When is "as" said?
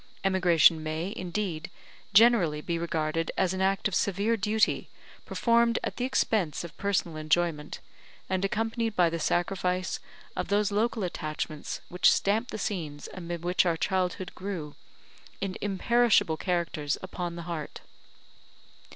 3.37-3.53